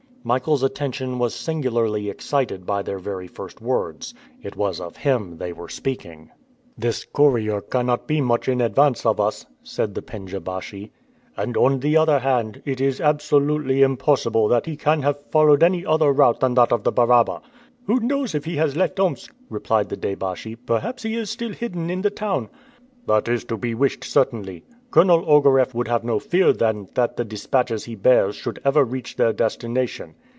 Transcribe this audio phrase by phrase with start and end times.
[0.23, 4.13] Michael's attention was singularly excited by their very first words.
[4.39, 6.29] It was of him they were speaking.
[6.77, 10.91] "This courier cannot be much in advance of us," said the pendja baschi;
[11.35, 15.83] "and, on the other hand, it is absolutely impossible that he can have followed any
[15.83, 17.41] other route than that of the Baraba."
[17.87, 20.53] "Who knows if he has left Omsk?" replied the deh baschi.
[20.55, 22.47] "Perhaps he is still hidden in the town."
[23.07, 24.65] "That is to be wished, certainly.
[24.91, 29.15] Colonel Ogareff would have no fear then that the dispatches he bears should ever reach
[29.15, 30.15] their destination."